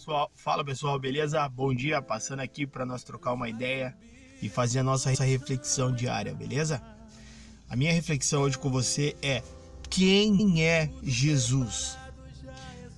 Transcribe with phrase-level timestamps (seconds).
[0.00, 1.46] Pessoal, fala pessoal, beleza?
[1.50, 3.94] Bom dia, passando aqui para nós trocar uma ideia
[4.40, 6.82] e fazer a nossa reflexão diária, beleza?
[7.68, 9.42] A minha reflexão hoje com você é:
[9.90, 11.98] quem é Jesus?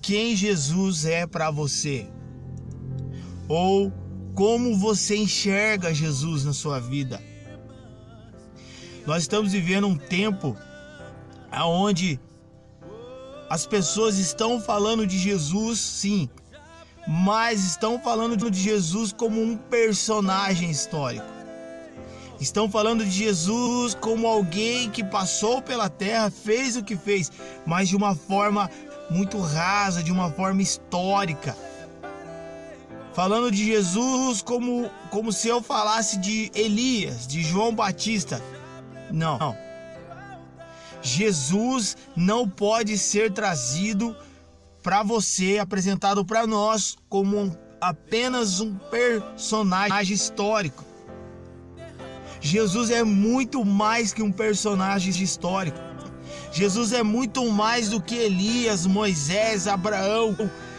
[0.01, 2.07] Quem Jesus é para você?
[3.49, 3.91] Ou
[4.33, 7.21] como você enxerga Jesus na sua vida?
[9.05, 10.55] Nós estamos vivendo um tempo
[11.51, 12.17] aonde
[13.49, 16.29] as pessoas estão falando de Jesus, sim,
[17.07, 21.25] mas estão falando de Jesus como um personagem histórico.
[22.39, 27.31] Estão falando de Jesus como alguém que passou pela terra, fez o que fez,
[27.65, 28.69] mas de uma forma
[29.09, 31.55] muito rasa, de uma forma histórica.
[33.13, 38.41] Falando de Jesus como, como se eu falasse de Elias, de João Batista.
[39.11, 39.55] Não.
[41.01, 44.15] Jesus não pode ser trazido
[44.83, 50.83] para você, apresentado para nós como um, apenas um personagem histórico.
[52.41, 55.79] Jesus é muito mais que um personagem histórico.
[56.51, 60.35] Jesus é muito mais do que Elias, Moisés, Abraão,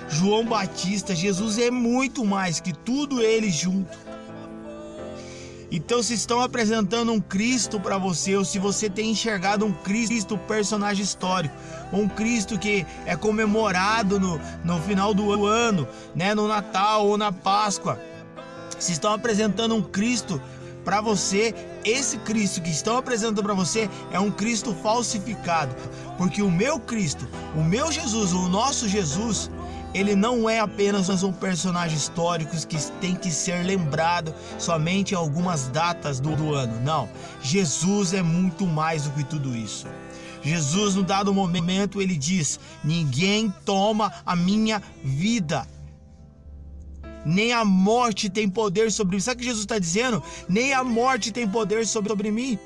[0.06, 1.14] João Batista.
[1.14, 3.98] Jesus é muito mais que tudo eles junto.
[5.76, 10.38] Então, se estão apresentando um Cristo para você, ou se você tem enxergado um Cristo
[10.38, 11.52] personagem histórico,
[11.92, 17.32] um Cristo que é comemorado no, no final do ano, né, no Natal ou na
[17.32, 18.00] Páscoa,
[18.78, 20.40] se estão apresentando um Cristo
[20.84, 21.52] para você,
[21.84, 25.74] esse Cristo que estão apresentando para você é um Cristo falsificado,
[26.16, 29.50] porque o meu Cristo, o meu Jesus, o nosso Jesus,
[29.94, 35.68] ele não é apenas um personagem histórico que tem que ser lembrado somente em algumas
[35.68, 36.80] datas do, do ano.
[36.80, 37.08] Não,
[37.40, 39.86] Jesus é muito mais do que tudo isso.
[40.42, 45.66] Jesus, no dado momento, ele diz: Ninguém toma a minha vida.
[47.24, 49.22] Nem a morte tem poder sobre mim.
[49.22, 50.22] Sabe o que Jesus está dizendo?
[50.46, 52.58] Nem a morte tem poder sobre, sobre mim.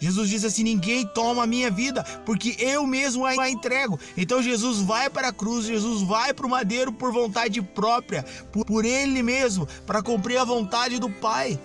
[0.00, 3.98] Jesus diz assim: Ninguém toma a minha vida, porque eu mesmo a entrego.
[4.16, 8.84] Então Jesus vai para a cruz, Jesus vai para o madeiro por vontade própria, por,
[8.84, 11.58] ele mesmo, para cumprir a vontade do Pai.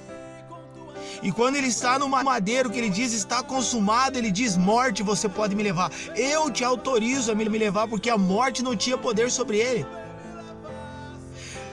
[1.22, 5.30] E quando ele está no madeiro, que ele diz está consumado, ele diz: Morte, você
[5.30, 5.92] pode me levar.
[6.16, 9.86] Eu te autorizo a me levar, porque a morte não tinha poder sobre ele.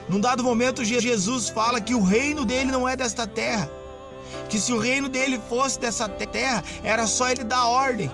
[0.07, 3.80] Num dado momento, Jesus fala que o reino dele não é desta terra
[4.49, 8.11] que se o reino dele fosse dessa terra, era só ele dar ordem.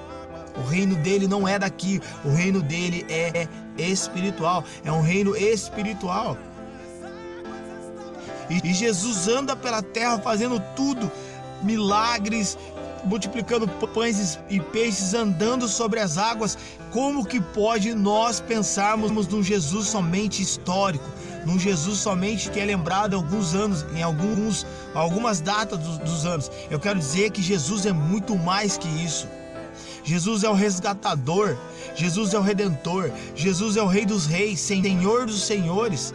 [0.57, 3.47] O reino dele não é daqui, o reino dele é
[3.77, 6.37] espiritual, é um reino espiritual.
[8.49, 11.11] E, Jesus anda pela terra fazendo tudo,
[11.61, 12.57] milagres,
[13.03, 16.57] multiplicando pães e peixes, andando sobre as águas.
[16.91, 21.05] Como que pode nós pensarmos num Jesus somente histórico,
[21.47, 26.51] num Jesus somente que é lembrado alguns anos, em alguns, algumas datas dos, dos anos?
[26.69, 29.29] Eu quero dizer que Jesus é muito mais que isso.
[30.03, 31.55] Jesus é o resgatador,
[31.95, 36.13] Jesus é o redentor, Jesus é o Rei dos Reis, Senhor dos Senhores.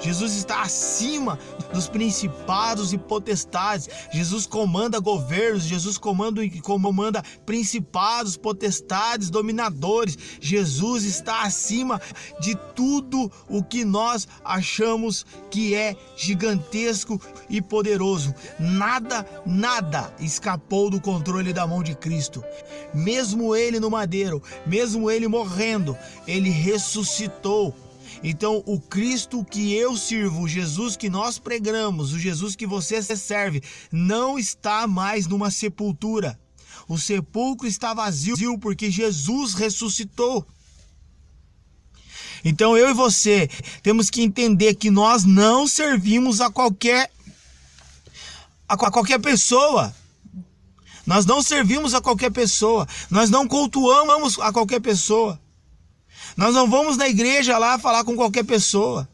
[0.00, 1.38] Jesus está acima
[1.72, 3.88] dos principados e potestades.
[4.12, 10.16] Jesus comanda governos, Jesus comanda, comanda principados, potestades, dominadores.
[10.40, 12.00] Jesus está acima
[12.40, 18.34] de tudo o que nós achamos que é gigantesco e poderoso.
[18.58, 22.42] Nada, nada escapou do controle da mão de Cristo.
[22.94, 25.96] Mesmo ele no madeiro, mesmo ele morrendo,
[26.26, 27.74] ele ressuscitou
[28.22, 33.02] então, o Cristo que eu sirvo, o Jesus que nós pregamos, o Jesus que você
[33.02, 36.38] serve, não está mais numa sepultura.
[36.86, 40.46] O sepulcro está vazio porque Jesus ressuscitou.
[42.44, 43.48] Então eu e você
[43.82, 47.10] temos que entender que nós não servimos a qualquer
[48.68, 49.94] a qualquer pessoa.
[51.06, 52.86] Nós não servimos a qualquer pessoa.
[53.10, 55.40] Nós não cultuamos a qualquer pessoa.
[56.36, 59.08] Nós não vamos na igreja lá falar com qualquer pessoa.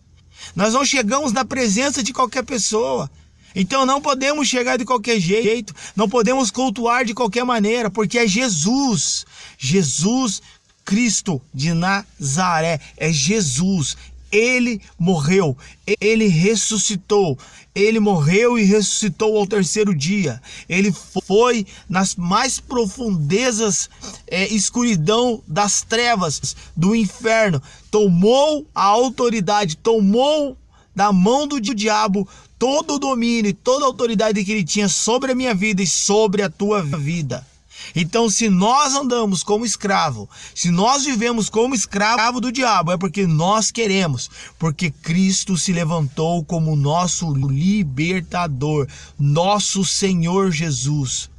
[0.55, 3.11] Nós não chegamos na presença de qualquer pessoa.
[3.55, 8.27] Então não podemos chegar de qualquer jeito, não podemos cultuar de qualquer maneira, porque é
[8.27, 9.25] Jesus,
[9.57, 10.43] Jesus
[10.85, 13.97] Cristo de Nazaré, é Jesus,
[14.31, 15.57] ele morreu,
[16.01, 17.39] ele ressuscitou,
[17.75, 20.41] ele morreu e ressuscitou ao terceiro dia.
[20.69, 20.93] Ele
[21.27, 23.89] foi nas mais profundezas
[24.27, 30.57] é, escuridão das trevas do inferno, tomou a autoridade, tomou
[30.95, 32.27] da mão do diabo
[32.59, 36.43] todo o domínio toda a autoridade que ele tinha sobre a minha vida e sobre
[36.43, 37.47] a tua vida.
[37.95, 43.27] Então, se nós andamos como escravo, se nós vivemos como escravo do diabo, é porque
[43.27, 48.87] nós queremos, porque Cristo se levantou como nosso libertador,
[49.19, 51.31] nosso Senhor Jesus.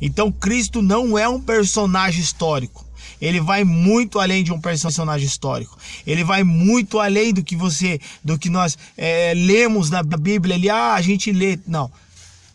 [0.00, 2.84] Então, Cristo não é um personagem histórico.
[3.20, 5.78] Ele vai muito além de um personagem histórico.
[6.04, 10.56] Ele vai muito além do que você, do que nós é, lemos na Bíblia.
[10.56, 11.56] Ali, ah, a gente lê.
[11.64, 11.88] Não.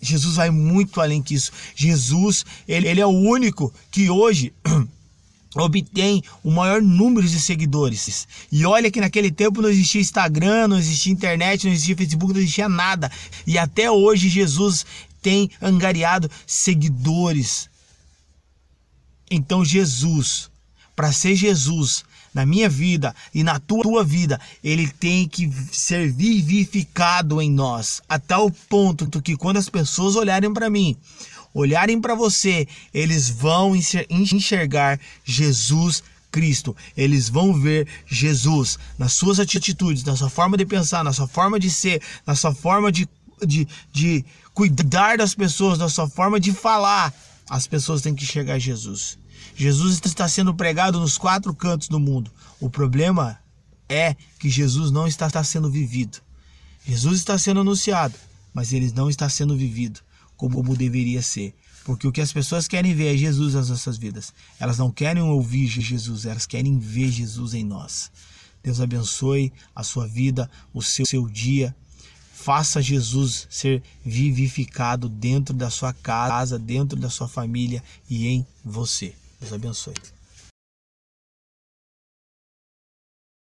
[0.01, 1.51] Jesus vai muito além que isso.
[1.75, 4.53] Jesus, ele, ele é o único que hoje
[5.55, 8.27] obtém o maior número de seguidores.
[8.51, 12.39] E olha que naquele tempo não existia Instagram, não existia internet, não existia Facebook, não
[12.39, 13.11] existia nada.
[13.45, 14.85] E até hoje Jesus
[15.21, 17.69] tem angariado seguidores.
[19.29, 20.49] Então Jesus,
[20.97, 22.03] para ser Jesus,
[22.33, 28.01] na minha vida e na tua, tua vida, ele tem que ser vivificado em nós,
[28.09, 30.97] a tal ponto que quando as pessoas olharem para mim,
[31.53, 33.75] olharem para você, eles vão
[34.09, 36.01] enxergar Jesus
[36.31, 36.75] Cristo.
[36.95, 41.59] Eles vão ver Jesus nas suas atitudes, na sua forma de pensar, na sua forma
[41.59, 43.07] de ser, na sua forma de,
[43.45, 47.13] de, de cuidar das pessoas, na sua forma de falar.
[47.47, 49.17] As pessoas têm que enxergar Jesus.
[49.55, 52.31] Jesus está sendo pregado nos quatro cantos do mundo.
[52.59, 53.39] O problema
[53.89, 56.19] é que Jesus não está, sendo vivido.
[56.85, 58.15] Jesus está sendo anunciado,
[58.53, 59.99] mas ele não está sendo vivido
[60.35, 61.55] como deveria ser.
[61.83, 64.33] Porque o que as pessoas querem ver é Jesus nas nossas vidas.
[64.59, 68.11] Elas não querem ouvir Jesus, elas querem ver Jesus em nós.
[68.61, 71.73] Deus abençoe a sua vida, o seu, seu dia.
[72.33, 79.15] Faça Jesus ser vivificado dentro da sua casa, dentro da sua família e em você.
[79.39, 80.16] Deus abençoe.